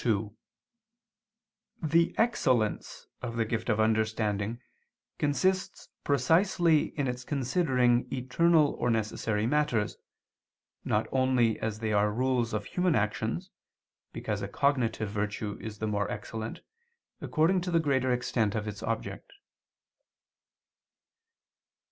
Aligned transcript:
2: 0.03 0.35
The 1.83 2.15
excellence 2.17 3.05
of 3.21 3.37
the 3.37 3.45
gift 3.45 3.69
of 3.69 3.79
understanding 3.79 4.59
consists 5.19 5.89
precisely 6.03 6.85
in 6.97 7.07
its 7.07 7.23
considering 7.23 8.11
eternal 8.11 8.73
or 8.79 8.89
necessary 8.89 9.45
matters, 9.45 9.97
not 10.83 11.05
only 11.11 11.59
as 11.59 11.77
they 11.81 11.93
are 11.93 12.11
rules 12.11 12.51
of 12.51 12.65
human 12.65 12.95
actions, 12.95 13.51
because 14.11 14.41
a 14.41 14.47
cognitive 14.47 15.09
virtue 15.11 15.59
is 15.61 15.77
the 15.77 15.85
more 15.85 16.09
excellent, 16.09 16.61
according 17.21 17.61
to 17.61 17.69
the 17.69 17.79
greater 17.79 18.11
extent 18.11 18.55
of 18.55 18.67
its 18.67 18.81
object. 18.81 19.31